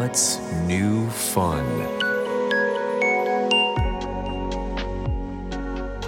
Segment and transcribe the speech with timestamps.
[0.00, 1.99] What's new fun?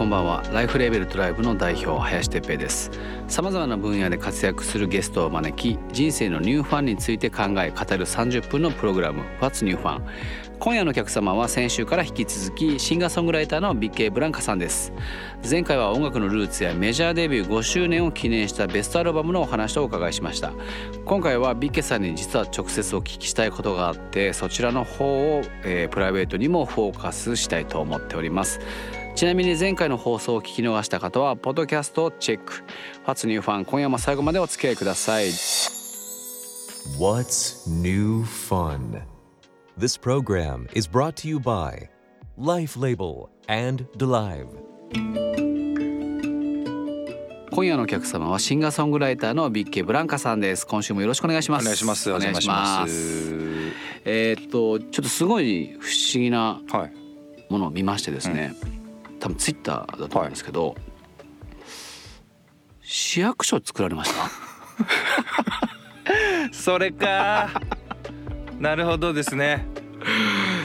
[0.03, 0.43] こんばんは。
[0.53, 2.91] ライフレーベルトライブの代表林哲平です。
[3.29, 10.03] さまざまな分野で活躍するゲストを招き人生のニューファンについて考え語る30分のプログラム What's New Fun
[10.59, 14.93] 今夜のお客様は先週から引き続きシンガーソングライターの BK ブランカさんです。
[15.49, 20.53] 前回は音楽のルーツやメジャーデビュー5周年を記念したベストアルバムのお話をお伺いしました。
[21.05, 25.05] 今回は BK さんに実は直接お聞きしたいことがあってそちらの方
[25.39, 28.59] を、えープライベートにもフォーカスしたいと思っております。
[29.15, 35.29] ちなみに前回の放送を聞き逃した方はポッドキャストをチェックファツニューファン今夜も最後までお付き合いください
[36.99, 39.03] What's new fun?
[39.79, 41.89] This program is brought to you by
[42.37, 44.49] Life Label and Delive.
[47.53, 52.11] 今夜のお客様はシンガーソングライターのビッケブランカさんです今週もよろしくお願いしますお願いします。
[52.11, 53.33] お願いします
[54.05, 56.93] えーっとちょっとすごい不思議なはい。
[57.51, 58.55] ものを見ましてですね、
[59.23, 60.75] 多分ツイッターだと思うんですけど、
[62.83, 64.29] 市役所作られました？
[66.53, 67.49] それか。
[68.59, 69.65] なるほどですね。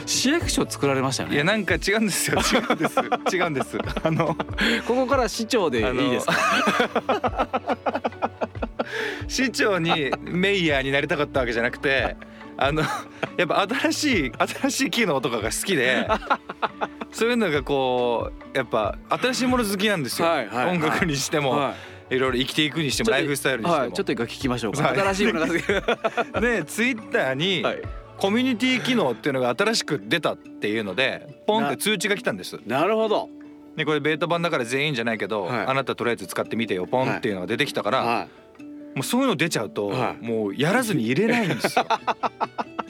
[0.06, 1.36] 市役所作られましたよね？
[1.36, 2.40] いやなんか違うんですよ。
[2.40, 2.98] 違うんです。
[3.36, 3.78] 違うんです。
[4.02, 6.34] あのここから市長でいいですか？
[9.28, 12.16] 市長にメイヤーになりたかったわけじゃなくて、
[12.56, 12.82] あの
[13.36, 16.08] やっぱ新しい新しい機能とかが好きで。
[17.18, 20.76] そういうのがこうやっぱ新しいもの好きなんですよ、はいはいはい。
[20.76, 21.74] 音楽にしても、は
[22.08, 22.14] い。
[22.14, 26.40] い、ろいろ生きていくにしてもライフスタイルにしても、はい、ちょっと一回聞きましょうか、はい新しいものが好き。
[26.40, 27.82] でツイッターに、はい。
[28.18, 32.56] コミュニティ機能っていうのが新しく出たっていうのでポンって通知が来たんです。
[32.66, 33.28] なるほど。
[33.76, 35.66] でこれベータ版だから全員じゃないけど、はい。
[35.66, 38.28] あなたとりあえず使ってみてよポンっていうのが出てきたから、は
[38.94, 40.24] もうそういうの出ちゃうと、はい。
[40.24, 41.84] もうやらずに入れないんですよ。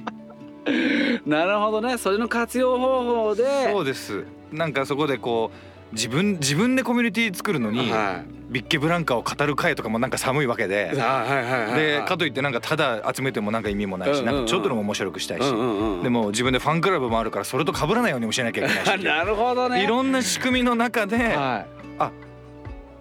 [0.68, 1.98] い なるほどね。
[1.98, 3.72] それの活用方法で。
[3.72, 4.24] そうです。
[4.52, 5.50] なんかそこでこ
[5.92, 10.90] う自分自分でコミュニティ作るのに、はビッケブランカを語る会とかもなんか寒いわけいで。
[10.94, 15.44] でかといってなんかただ集めてもなんか意味もないし、なんかちょっとでも面白くしたいし、
[16.02, 19.04] でも自分でファンクラブもあるからそれと被らないようにもしなきゃいけないし。
[19.04, 19.82] なるほどね。
[19.82, 21.78] いろんな仕組みの中で、はい。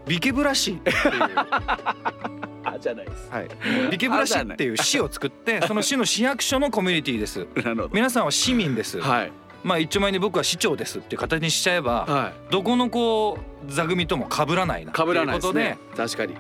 [0.08, 0.96] ビケブラ市っていう、
[2.78, 3.30] あじゃないです。
[3.32, 3.50] はい、
[3.92, 7.48] ビケブラ市っていう市を作ってその市の市役所のコミュニティです。
[7.56, 7.90] なるほど。
[7.94, 9.32] 皆さんは市民です、はい。
[9.64, 16.36] まあ一丁前に僕は市長ですっていう形にしちゃえば、はどこのこう座組とも被らないなってい被らないことで確かに。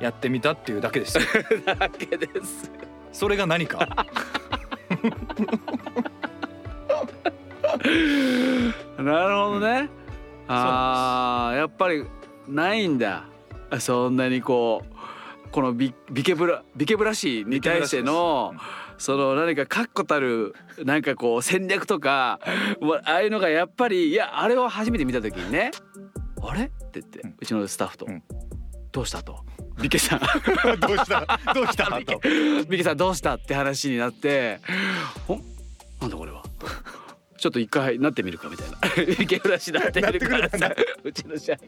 [0.00, 1.24] やってみたっていうだけですよ。
[1.66, 2.70] だけです。
[3.12, 3.78] それが何か？
[8.98, 9.88] なるほどね。
[10.46, 12.04] あーやっぱり
[12.46, 13.24] ないんだ。
[13.80, 14.94] そんなにこう
[15.50, 18.54] このビビケブラビケブラシに対しての
[18.98, 20.54] その何か確固たる
[20.84, 22.40] なんかこう戦略とか
[23.04, 25.70] ああいうのがやっぱりいやあれを初めて見た時にね
[26.42, 28.06] 「あれ?」って言ってうちのスタッフと。
[28.06, 28.22] うん
[28.92, 29.22] 「どうした?
[29.22, 29.44] 」と
[29.80, 30.20] 「ビケさん。
[30.80, 31.38] どうした？
[31.54, 31.84] どうした？
[31.86, 32.20] と。
[32.68, 34.58] ビケさんどうした?」って話になって
[35.28, 35.38] 「お
[36.00, 36.66] なんだこれは」と
[37.38, 38.78] ちょっと一回なってみるかみたいな。
[39.18, 40.74] ビケブラシなってみるからさ。
[41.04, 41.58] うちの社員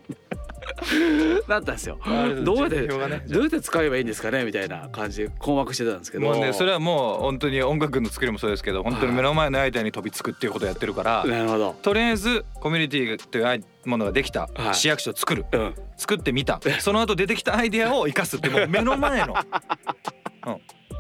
[1.49, 1.99] なったんですよ。
[2.45, 6.25] どうやってねどうやって使えばいいんですかねみたいな感じで困惑してたんですけど。
[6.25, 11.77] もうねそれはもう本当に音楽の作りもそうですけど本当に目の前のアイデアに飛びつくっていうことをやってるからなるほど。
[11.83, 14.75] とりあえずコミュニティというものができたはい。
[14.75, 15.75] 市役所を作るうん。
[15.97, 19.35] 作ってみたその後出てきたアイデアを生かすってもう目の前の、
[20.47, 20.57] うん、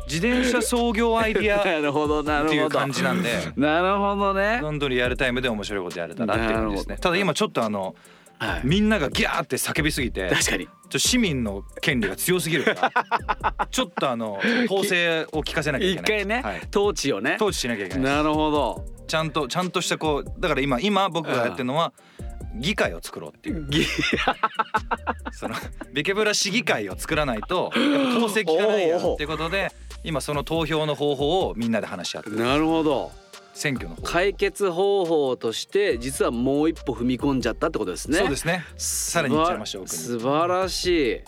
[0.06, 3.30] 自転車創業アイデアっ なるほどなるていうほど感じなんで。
[3.56, 4.58] なるほどね。
[4.60, 6.96] どんどんリアルタイムで面白いことやれたらっていう感じですね。
[7.00, 7.94] ただ今ちょっとあの
[8.40, 8.60] はい。
[8.64, 10.68] みんながギャーって叫びすぎて確かに。
[10.96, 12.64] 市民の権利が強すぎる。
[12.64, 12.90] か
[13.58, 16.02] らちょっとあの統制を聞かせなきゃいけない。
[16.02, 17.36] 一回ねはい、統治をね。
[17.36, 18.02] 統治しなきゃいけない。
[18.16, 18.84] なるほど。
[19.06, 21.92] ちゃんとちゃんとしたこうだから今今僕がやってるのは
[22.54, 23.66] 議会を作ろうっていう。
[23.68, 23.84] ぎ
[25.32, 25.54] その
[25.92, 27.72] ビケブラ市議会を作らないと
[28.16, 29.70] 統制効かないよっていうことで
[30.02, 32.36] 今その投票の方法をみんなで話し合ってる。
[32.36, 33.12] なるほど
[33.52, 38.18] 選挙の解決方法として実はもう一歩踏み込んじゃったってことですね。
[38.18, 38.64] そうですね。
[38.76, 41.22] さらに行っちゃいましょう素晴らし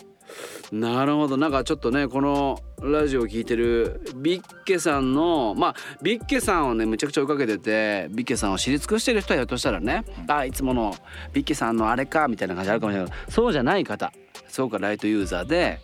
[0.71, 0.75] い。
[0.75, 1.37] なるほど。
[1.37, 10.95] なんかちょっとねこのラジオを聞いてるビッケさんのまあビッケさんをねむちゃくちゃ追いかけててビッケさんを知り尽くしてる人はひょっとしたらね、あいつもの
[11.33, 13.11] ビッケさんのあれかみたいな感じあるかもしれない。
[13.11, 14.11] けどそうじゃない方。
[14.47, 15.79] すごくライトユーザーで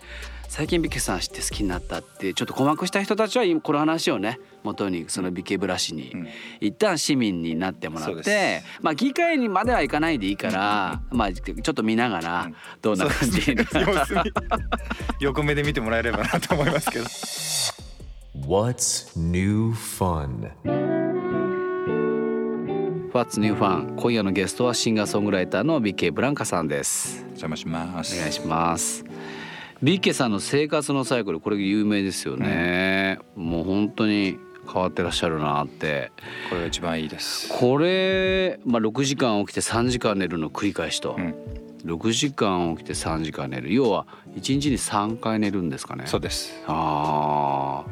[0.50, 6.28] 最近ビッケさん知って好きになったってちょっと困惑した人たちは今この話をね元にそのビケブラシにうん
[6.60, 13.58] 一旦市民になってもらそうでってまあ議会にまでは行かないでいいからまあちょっと見ながらうんどんな感じに
[15.20, 17.06] 横目で見てもらえればなと思いますけど
[18.48, 20.50] What's new fun?
[23.12, 29.04] What's New Fun 今夜のゲストはシンガーソングライターの BK ブランカさんですお邪魔しますお願いします
[29.82, 34.38] BK さんの生活のサイクルこれ有名ですよね、もう本当に
[34.72, 36.12] 変わってらっしゃるなって。
[36.50, 37.48] これが一番いいです。
[37.50, 41.34] これ、まあ、6時間起きて3時間寝るの繰り返しと、うん。
[41.86, 43.74] 6時間起きて3時間寝る。
[43.74, 44.06] 要は
[44.36, 46.04] 1日に3回寝るんですかね。
[46.08, 46.62] そうです。
[46.68, 47.92] ああ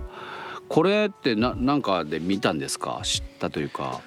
[0.67, 2.99] これってななんかで見たんですか？
[3.03, 4.01] 知ったというか。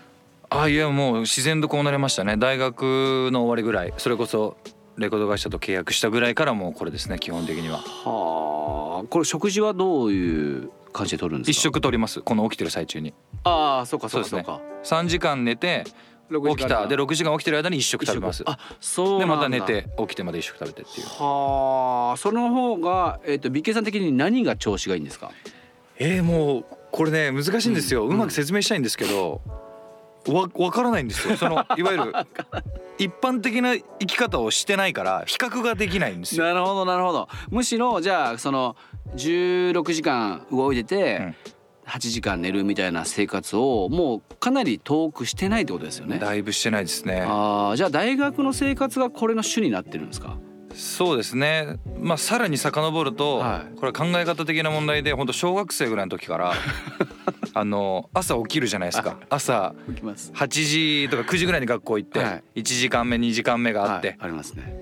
[0.51, 2.37] あいやもう自然とこうなりましたね。
[2.37, 3.95] 大学の終わりぐらい。
[3.97, 4.59] それこそ
[4.97, 7.79] レコード会社と契約したぐらいからもうこれですね基本的には。
[7.79, 9.07] はあ。
[9.09, 12.21] これ食事はどういう感じで取るんです一か食取ります。
[12.21, 13.15] この起きてる最中に。
[13.45, 14.59] ああそうかそうかそうそうですね。
[14.59, 15.85] か3時間寝て
[16.31, 16.87] 起きた。
[16.87, 18.43] で6時間起きてる間に一食食べます。
[18.47, 19.37] あそうなんだ。
[19.37, 21.07] でまた寝て起きてまで一食食べてっていう。
[21.07, 22.17] はあ。
[22.17, 25.31] その方がえっ、と美形さん的に何が調子がいいんですか？
[25.99, 29.43] えー、もうこれね難しいんですよ、うまく説明したいんですけど
[30.29, 31.37] わ分からないんですよ。
[31.39, 32.13] そのいわゆる
[32.99, 36.45] 一般的な生き方をしてないから比較ができないんですよ。
[36.45, 37.29] なるほどなるほど。
[37.51, 38.77] むしろじゃあその
[39.17, 41.37] 16時間動いてて、うん。
[41.87, 46.19] 8時間寝るみたいな生活をもうかなり遠くしてないってことですよね。
[46.21, 47.25] だいぶしてないですね。
[47.27, 50.37] ああじゃあ大学の生活がこれの主になってるんですか？
[50.73, 51.81] そうですね。
[51.99, 53.75] まあさらに遡ると、はい。
[53.77, 56.55] これは考え方的な問題で本当小学生ぐらいの時から
[57.55, 59.19] あの朝起きるじゃないですか。
[59.29, 60.33] 朝いきます。
[60.35, 62.61] 8時とか9時ぐらいに学校行って、はい。
[62.61, 64.75] 1時間目2時間目があって、はいありますね。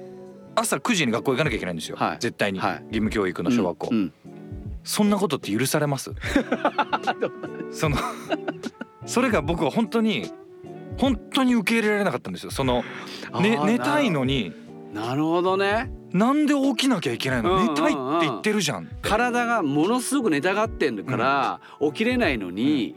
[0.55, 2.17] 朝9時に学校行かなきゃいけないんですよ、はい。
[2.19, 2.73] 絶対に、はい。
[2.73, 3.91] 義務教育の小学校、
[4.83, 6.13] そんなことって許されます？
[7.71, 7.97] その
[9.07, 10.31] それが僕は本当に
[10.99, 12.51] 本当に受け入れられなかったんですよ。
[12.51, 12.83] その、
[13.41, 14.53] ね、寝たいのに
[14.93, 15.91] なるほどね。
[16.13, 17.75] なんで起きなきゃいけないの、うんうんうん。
[17.75, 18.89] 寝たいって言ってるじゃん。
[19.03, 22.97] 体がものすごく寝たがってるから、起きれないのに、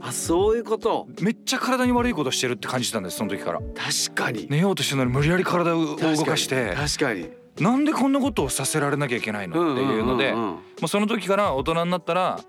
[0.00, 1.08] あそういうこと。
[1.20, 3.60] めっちゃ体に悪いことしてるって感じたんですその時から。
[3.60, 4.46] 確かに。
[4.48, 6.74] 寝ようとしてるのに無理やり体を動かして。
[6.74, 7.30] 確かに。
[7.60, 9.74] なんでこんなことをさせられなきゃいけないの？
[9.74, 10.38] っていうのでんん。
[10.38, 12.40] んんもうその時から大人になったら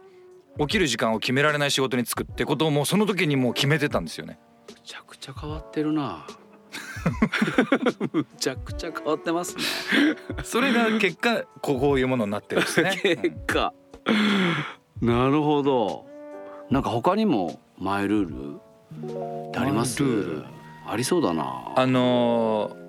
[0.60, 4.40] 起きる時間を決められない仕事に就くってことをもうその時にもう決めてたんですよね。
[4.70, 6.26] むちゃくちゃ変わってるな
[8.14, 9.64] むちゃくちゃ変わってますね。
[10.44, 13.00] それが結果こういうものになってるんですね。
[13.02, 13.74] 結果。
[15.02, 16.06] なるほど。
[16.70, 18.60] なんか他にもマイルー
[19.06, 20.02] ルってあります？
[20.02, 20.46] マイルール。
[20.88, 21.72] ありそうだな。
[21.76, 22.84] あのー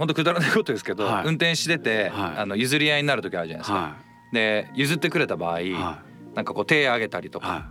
[0.00, 1.24] 本当くだらないことですけど、はい。
[1.26, 2.38] 運転してて、はい。
[2.38, 3.76] あの譲り合いになる時あるじゃないですか。
[3.76, 3.96] は
[4.32, 5.72] で譲ってくれた場合、い。
[5.74, 5.98] は
[6.34, 7.68] なんかこう手上げたりとか、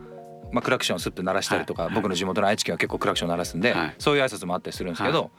[0.52, 1.94] まあ、クラクションをスッて鳴らしたりとか、はい。
[1.96, 3.96] 僕の地元の愛知県は結構クラクション鳴らすんで、はい。
[3.98, 5.30] そういう挨拶もあったりするんですけど、は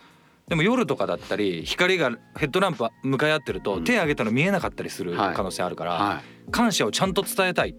[0.50, 3.84] でも夜とかだったり光がヘッドランプ向かい合ってると、うん。
[3.84, 5.34] 手上げたの見えなかったりするはい。
[5.34, 6.50] 可能性あるから、はい。
[6.50, 7.76] 感謝をちゃんと伝えたい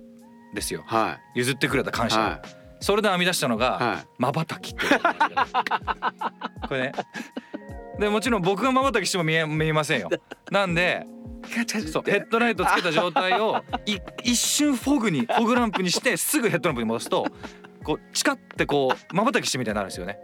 [0.56, 0.83] ですよ。
[0.88, 2.41] は譲ってくれた感謝
[2.79, 4.07] それで編み出したのがはい。
[4.18, 4.85] まばたきって
[6.65, 6.91] これね。
[8.00, 10.09] でもちろん僕がまばたきしても見え見えませんよ。
[10.50, 11.06] なんで
[11.91, 17.25] そうヘッドライトつけた状態をい一瞬フォグにフォグランプにしてすぐヘッドランプに戻すと
[17.83, 20.18] こうチカってこうまばたきしてみたいになるんですよね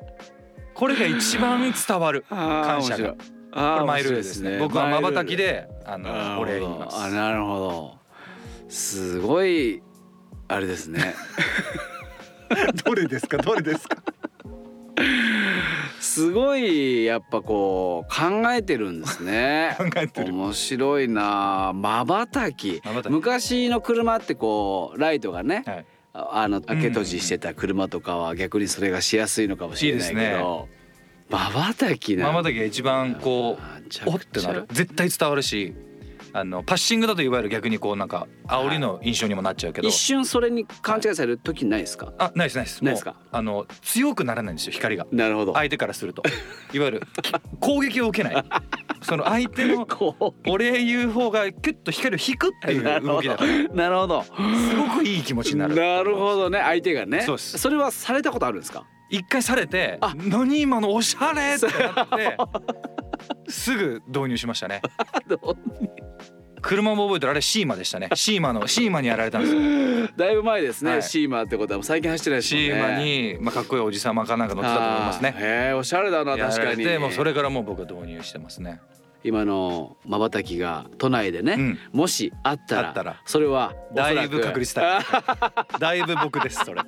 [0.78, 2.24] これが一番伝わる。
[2.30, 3.14] あ感謝が。
[3.14, 3.18] こ
[3.80, 4.60] れマイルールですね。
[4.60, 6.98] 僕はまばたきであのお礼言います。
[6.98, 7.98] あなるほど。
[8.70, 9.82] すごい
[10.48, 11.16] あれですね。
[12.86, 13.38] どれですか？
[13.38, 13.98] どれですか？
[16.00, 19.76] すごいやっぱこう考えてるんですね。
[19.80, 20.32] 考えてる。
[20.34, 21.72] 面白いな。
[21.74, 22.82] まばたき。
[23.10, 25.86] 昔の車ってこうライトがね、はい。
[26.14, 30.68] ああの開け閉じしてた車とかは逆にそれがしやすいのかもしれないけど
[31.30, 32.28] まばたきな。
[32.28, 33.58] まばたきが一番こ
[34.06, 34.66] うおってなる。
[34.72, 35.74] 絶対伝わるし
[36.34, 39.88] あのパッシングだといわゆる逆にこうなんか煽りの印象にもなっちゃうけど。
[39.88, 42.84] 一瞬それに勘違いされる時ないですか、あないですないです。
[42.84, 43.16] ないですか？
[43.32, 45.08] あの強くならないんですよ光が。
[45.12, 45.54] なるほど。
[45.54, 46.22] 相手からすると。
[46.74, 48.44] いわゆるき攻撃を受けない。
[49.02, 53.52] その相手のこお礼言う方がキュッと光を引くっていう動きだから。
[53.52, 54.24] うなるほど。
[54.24, 54.32] す
[54.76, 55.76] ごくいい気持ちになる。
[55.76, 56.60] なるほどね。
[56.60, 57.22] 相手がね。
[57.22, 57.58] そうです。
[57.58, 58.86] それはされたことあるんですか？
[59.10, 62.38] 一回されてあ「何今のおしゃれ!」ってなって
[63.52, 64.82] すぐ導入しましたね。
[66.62, 68.10] 車も覚えてるあれシーマでしたね。
[68.16, 69.62] シーマのシーマにやられたんですよ。
[70.18, 71.04] だいぶ前ですね、はい。
[71.04, 72.62] シーマーってことは最近走ってないですね。
[72.62, 75.36] シーマに、まあ、かっこいいおじさまかなんか乗ってたと思いますね。
[75.38, 78.82] へえおしゃれだなや確からにれてもうそれからもう僕は導入してますね。
[79.24, 81.80] 今のまばたきが都内でね、うん。
[81.92, 85.04] もしあったらそれはだいぶ確率高い。
[85.80, 86.82] だいぶ僕ですそれ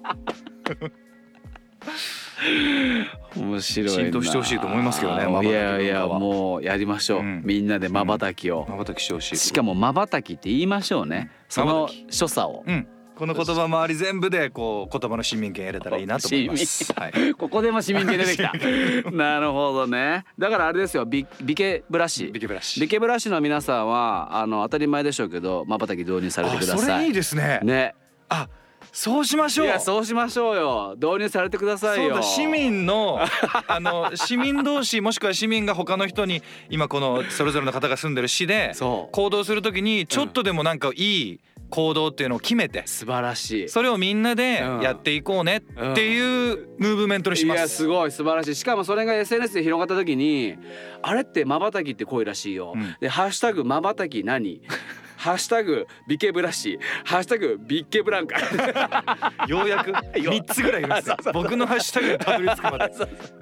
[3.36, 3.94] 面白いな。
[3.94, 7.42] 浸透してほしいと思いますけどね瞬きいやいやもうやりましょう、うん。
[7.46, 12.88] みんなでまばたきを、まばたきしてほしいしかもまばたきって言いましょうね、その所作を、うん。
[13.20, 16.94] この言葉周り全部でこう言葉の市民権得れたらいいなと思います。
[16.94, 17.34] はい。
[17.34, 18.54] ここでも市民権出てきた。
[19.12, 20.24] なるほどね。
[20.38, 21.06] だからあれですよ。
[21.06, 22.28] ビビケブラシ。
[22.28, 22.80] ビケブラシ。
[22.80, 26.76] ビケブラシの皆さんはあの当たり前でしょうけどまばたき導入されてください。
[26.76, 27.60] あそれいいですね。
[27.62, 27.94] ね。
[28.30, 28.48] あ
[28.92, 29.66] そうしましょ。
[29.66, 30.96] いうやそうしましょうよ。
[30.96, 32.22] 導入されてくださいよ。
[32.22, 33.20] 市民の
[33.68, 43.70] あの市民同士もしくは市民が他の人に今このそれぞれの方が住んでる市で行動するときにちょっとでもなんかいい行動っていうのを決めて素晴らしい。
[43.70, 47.78] それをみんなでやっていこうねっていうムーブメントにしまいやす。
[47.78, 48.56] すごい素晴らしい。
[48.56, 50.56] しかもそれが SNS で広がった時に
[51.02, 52.96] あれってまばたきって声らしいよ、うん。
[53.00, 54.62] で「ハッシュタグまばたき何?」
[55.20, 56.80] ハッシュタグビケブラシ。
[57.04, 58.40] ハッシュタグビッケブランカ。
[59.48, 59.92] ようやく？
[60.18, 61.18] 三つぐらいいるんですよ。
[61.34, 62.94] 僕のハッシュタグでたどり着くまで。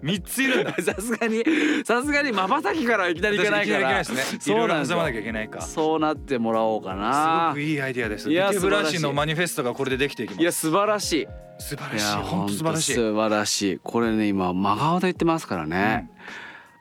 [0.01, 0.74] 三ついるんだ。
[0.81, 1.43] さすがに
[1.86, 5.62] さすがにまばたきからいきなりいけないからそうなん挟まなきゃいけないか。
[5.62, 7.50] すそうなってもらおうかな。
[7.50, 8.31] ごくいいアイディアです。
[8.31, 10.41] いやビケブラシのマニフェストがこれでできていきます。
[10.41, 11.27] いや素晴らしい。
[11.60, 12.15] 素晴らしい。
[12.24, 12.93] 本当素晴らしい。
[12.96, 13.79] 素晴らしい。
[13.84, 16.10] これね今真顔で言ってますからね、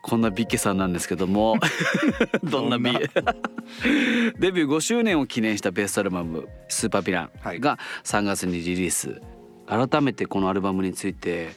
[0.09, 1.57] こんなビッケさんなんですけども。
[2.45, 2.93] どんなビ
[4.39, 7.59] デビュー5周年を記念したベストアルバム「スーパーヴィラはい。
[7.59, 9.21] ン」が3月にリリース。
[9.67, 11.49] 改めてこのアルバムについて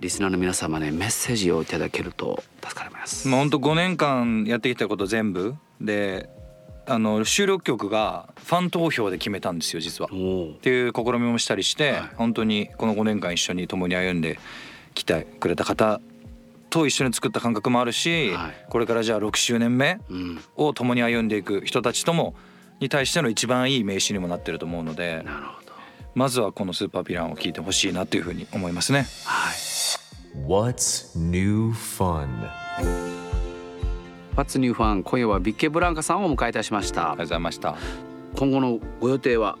[0.00, 3.28] リスナーの皆様ねメッセージをいただけると助かります。
[3.28, 5.54] まあ本当5年間やってきたこと全部。
[5.80, 6.28] で
[6.88, 10.10] あの収録曲がファン投票で決めたんですよ実は。
[10.10, 12.02] っていう試みもしたりして、はい。
[12.16, 14.38] 本当にこの5年間一緒に共に歩んで
[14.94, 16.00] きてくれた方
[16.70, 18.66] と一緒に作った感覚もあるし、はい。
[18.68, 20.40] これからじゃあ6周年目うん。
[20.56, 22.34] を共に歩んでいく人たちとも
[22.80, 25.72] に対しての一番いい名刺にもなってると思うのでなるほど。
[26.14, 29.06] まずはこの「スーパーヴィラン」を聴いてほしいなというふうに思いますね。
[29.24, 29.54] はい。
[30.46, 32.26] What's new fun?
[34.34, 35.02] What's New Fun?
[35.02, 37.02] 今夜はビッケブランカさんをお迎えいたしました。
[37.02, 37.74] ありがとうございました。
[38.36, 39.56] 今後のご予定は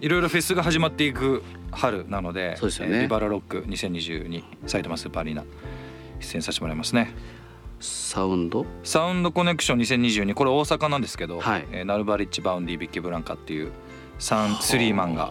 [0.00, 2.96] いろいろフェスが始まっていく春なのでそうですよね。
[2.96, 5.44] えービバラロック2022埼玉スーパーアリーナ
[6.20, 7.14] 出演させてもらいますね。
[7.80, 8.66] サウンド？
[8.82, 11.66] サウンドコネクション2022これ大阪なんですけど、はい。
[11.70, 13.72] えーナルバリッチ・バウンディ・ビッケブランカっていう
[14.18, 15.30] サンスリーマンが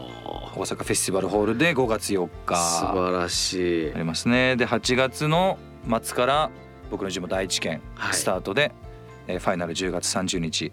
[0.55, 3.93] 大阪フェスティバルホールで5月4素日晴らしい。
[3.93, 4.55] ありますね。
[4.55, 5.57] で8月の
[6.01, 6.49] 末から
[6.89, 8.13] 僕の地元愛知県はい。
[8.13, 8.71] スタートで、
[9.27, 10.71] えーファイナル10月30日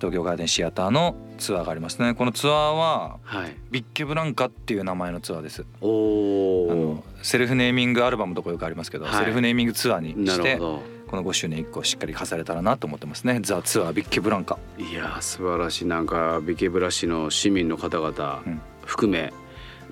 [0.00, 2.14] 東京ガーデンシアターのツアーがありますね。
[2.14, 3.56] このツアーははい。
[3.70, 5.66] ビッケブランカっていう名前のツアーです。
[5.80, 9.14] おおあのセルフネーミングアルバムとかよくありますけど、はい。
[9.14, 10.82] セルフネーミングツアーにしてこ
[11.16, 13.40] の5周年1個しっかり飾れたらなと思ってますね。
[13.42, 14.58] ザ・ツアービッケブランカ。
[14.78, 15.86] いやー素晴らしい。
[15.86, 18.60] なんかビケブラシの市民の方々うん。
[18.86, 19.32] 含め、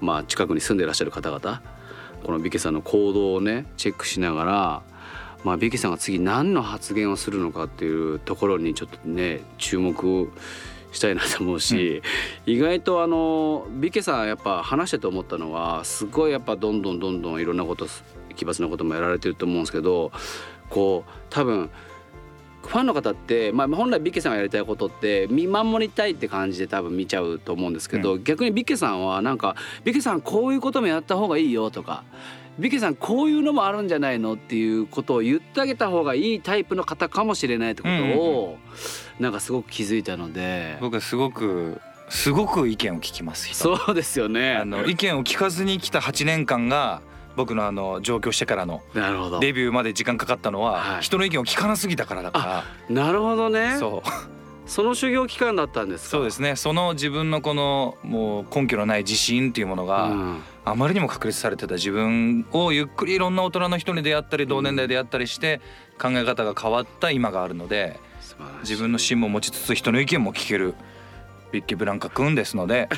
[0.00, 1.62] まあ近くに住んでいらっしゃる方々
[2.24, 4.82] このビケさんの行動をねチェックしながら、
[5.44, 10.30] まあ、ビケさんが次何の発言をするのかっていうところにちょっとね注目
[10.92, 12.02] したいなと思うし、
[12.46, 17.86] 意外とあのビケさんやっぱ話してて思ったのはすごいやっぱどんどんどんどんいろんなこと
[18.34, 20.12] 奇抜なこともやられてると思うんですけど
[20.70, 21.70] こう多分
[22.62, 32.04] ファンの方って、まあ、本来ビッケさんがやりたいことって見守りたいって感じで多分見ちゃうと思うんですけど、逆にビッケさんはなんか「ビッケさんこういうこともやった方がいいよ」とか
[32.58, 38.58] 「ビッケさんこういうのもあるんじゃないの?」っていうことを言ってあげた方がいいタイプの方かもしれないってことを、
[39.20, 40.76] なんかすごく気づいたので。
[40.80, 43.76] 僕はすごくすごく意見を聞きます人。
[43.76, 44.56] そうですよね。
[44.56, 47.02] あの意見を聞かずに来た8年間が
[47.36, 48.80] 僕のあの上京してからの
[49.40, 51.02] デビューまで時間かかったのは、はい。
[51.02, 53.60] 人の意見を聞かなすぎたからだかなるほどね。
[53.60, 54.08] らそう。
[54.66, 56.10] その修行期間だったんですか？
[56.10, 56.56] そうですね。
[56.56, 65.60] その自分のこのもう根拠のない自信っていうものが、うんあまりにも確立されてた自分をゆっくりいろんな大人の人に出会ったり同年代で出会ったりして
[66.00, 67.98] 考え方が変わった今があるので
[68.60, 70.74] 自分の芯も持ちつつ人の意見も聞ける
[71.52, 72.88] ビッケブランカくんですので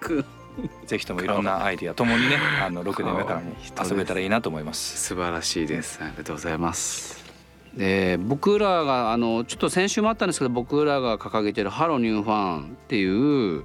[0.00, 0.24] く
[0.86, 4.98] ぜひともいろんなアイディアともにねあの6年目からも遊べたらいいなと思います。
[4.98, 6.00] 素晴らしいです。
[6.02, 7.24] ありがとうございます。
[7.76, 13.64] で僕らがあのちょっと先週もあったんですけど僕らが掲げてる「ハローニューファン」っていう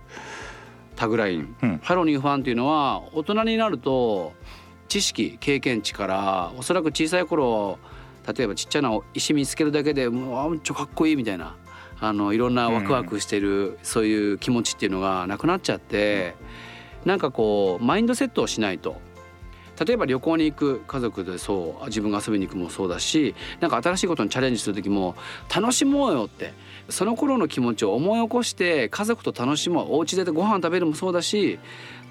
[0.96, 1.80] タグライン、うん。
[1.84, 4.34] Hello New Fun っていうのは大人になると
[4.88, 7.80] 知識経験値からおそらく小さい頃
[8.36, 11.56] 例えばちっちゃな石見つけるだけでもうあめっちゃかっこいいみたいな
[12.00, 16.36] あのいろんなワクワクしてる、そういう気持ちっていうのがなくなっちゃって、
[17.06, 19.00] なんかこうマインドセットをしないと
[19.84, 25.16] 例えば旅行に行く家族でそう自分が遊びに行くもそうだしなんか新しいことにチャレンジする時も
[25.54, 26.54] 楽しもうよって。
[26.90, 31.60] その頃の気持ちを思い起こして家族と楽しもうお家でご飯食べるもそうだし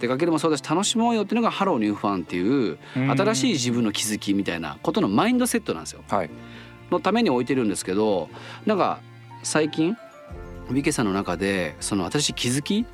[0.00, 3.10] 出かけるもそうだし楽しもうよっていうのが Hello New Fun っていううん。
[3.10, 6.02] 新しい自分の気づきみたいなことのマインドセットなんですよ。
[6.08, 6.30] はい、
[6.90, 8.28] のために置いてるんですけど
[8.66, 9.00] なんか
[9.42, 9.96] 最近
[10.70, 12.86] ビッケさんの中でその新しい気づき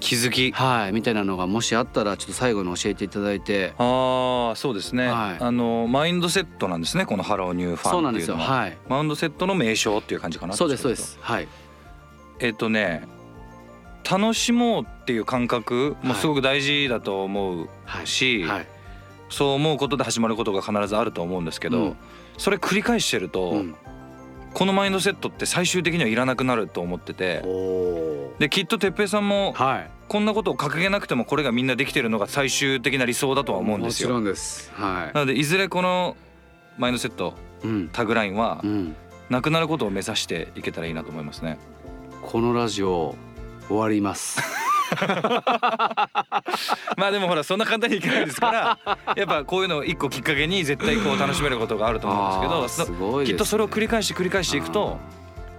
[0.00, 0.50] 気づき。
[0.52, 3.74] はいみたいなのがもしあったらちょっと最後に教えていただいて。
[3.78, 5.36] ああそうですね、はい。
[5.38, 8.60] あのマインドセットなんですねこの Hello New Fun そうなんですよっていうのは。
[8.62, 8.78] はい。
[8.88, 10.54] マインドセットの名称っていう感じかな。
[10.54, 11.18] そうですそうです。
[11.20, 11.48] はい。
[12.40, 13.06] えっとね
[14.10, 18.06] 楽しもうっていう感覚もすごく大事だと思うはい。
[18.06, 18.66] し、はい。
[19.28, 21.96] そう思うことで始まることが必ずあると思うんですけど、うん。
[22.38, 23.76] それ繰り返してると、うん
[24.52, 27.42] このマインドセットって最終的にはいらなくなると思ってて。
[27.44, 29.90] おできっと哲平さんもはい。
[30.08, 34.08] こんなことを掲げなくてもこれがみんなできてるのが最終的な理想だとは思うんですよ。
[34.08, 34.72] もちろんです。
[34.74, 36.16] はなのでいずれこの
[36.78, 37.88] マインドセットいうん。
[37.92, 38.96] タグラインはうん。
[39.28, 41.58] なくなることを目指していけたらいいなと思いますね。
[42.22, 43.14] このラジオ
[43.68, 44.59] 終わります
[46.96, 48.78] まあでもほらそんな簡単にいけないですから
[49.16, 52.30] やっぱこういうのを一個きっかけに絶対こう楽しめることがあると思うん
[52.66, 53.26] ですけどね。
[53.26, 54.98] きっとそれを繰り返し繰り返していくと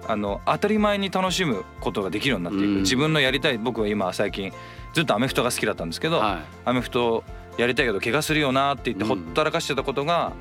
[0.07, 2.75] あの当たり前に楽しむことができるようになっていく、うん。
[2.81, 4.51] 自分のやりたい僕は今最近
[4.93, 7.23] ずっとアメフトが好きだったんですけど、はアメフト
[7.57, 9.09] やりたいけど怪我するよなって言ってうん。
[9.09, 10.31] ほったらかしてたことが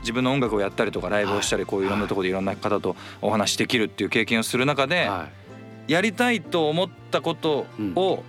[0.00, 5.28] 自分の音楽をやったりとかライブをしたりこういういろんなところでいろんな方とお話しできるっていう経験をする中いでは
[5.88, 7.66] やりたいと思ったこと
[7.96, 8.22] を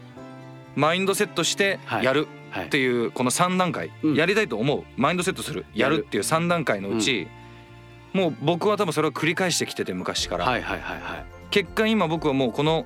[0.75, 2.27] マインドセットしてやる
[2.65, 3.91] っていうこの3段階。
[4.03, 4.15] うん。
[4.15, 4.83] やりたいと思う。
[4.97, 5.65] マインドセットする。
[5.73, 6.05] やる。
[6.05, 7.27] っていう3段階のうち
[8.13, 11.25] もう僕は多分それを繰り返してきてて昔から。
[11.49, 12.85] 結果今僕はもうこの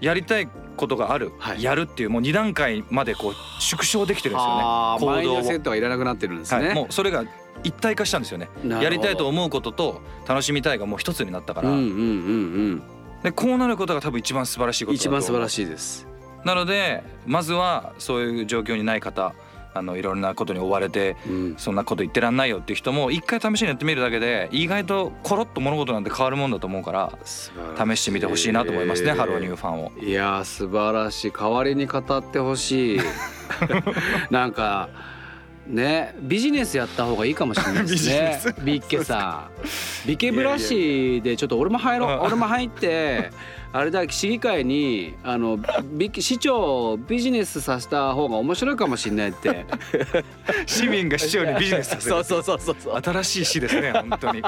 [0.00, 1.62] やりたいことがある、はい。
[1.62, 4.60] やるっていうもう2段階までこう縮小できてるんですよね。
[4.62, 7.24] あーマインドセットがいらなくなってるんですね、はい、もうそれが
[7.62, 8.48] 一体化したんですよね。
[8.64, 12.82] やりたいと思うことと楽しみたいがもう一つになったから、うんうんうん
[13.22, 16.06] でこうなることが多分一番素晴らしいこうんとだと一番素晴らしいです
[16.44, 19.34] なのでまずはそういう状況にない方
[19.72, 21.54] あのいろんなことに追われてうん。
[21.56, 29.92] そんなこと言ってらんないよっていう人も一回試しにやってみるだけで意外とコロッと物事なんて変わるもんだと思うから試してみてほしいなと思いますね、ハローニューファンを。
[30.00, 31.32] いやー素晴らしい。
[31.32, 33.00] 代わりに語ってほしい。
[34.30, 34.88] なんか
[35.66, 38.40] ねビジネスやった方がいいかもしれないですね。
[38.62, 39.50] ビッケさ
[40.04, 40.08] ん。
[40.08, 42.10] ビケブラシでちょっと俺も入ろう。
[42.10, 43.30] うん俺も入って
[43.72, 45.58] あれだ市議会にあの
[45.92, 49.64] ビ市長をビジネスさせた方が面白いかもしれないって。
[50.66, 52.24] 市民が市長にビジネスさせる。
[52.24, 54.40] そうそうそうそう新しい市ですね本当に。
[54.40, 54.46] うん。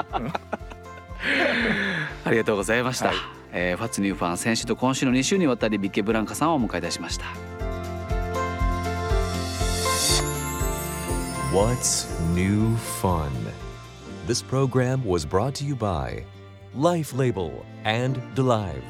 [2.25, 3.15] ありがとうございました、はい。
[3.53, 7.52] えーファッツニューファン先週と今週の2週にわたりビッケブランカさんをお迎えいたしました
[11.53, 13.31] What's New Fun?
[14.25, 16.25] This program was brought to you by
[16.73, 18.81] Life Label and DeLive.